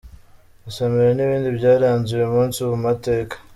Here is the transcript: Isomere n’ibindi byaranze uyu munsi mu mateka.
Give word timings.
Isomere 0.69 1.09
n’ibindi 1.13 1.49
byaranze 1.57 2.09
uyu 2.17 2.27
munsi 2.35 2.57
mu 2.69 2.77
mateka. 2.85 3.35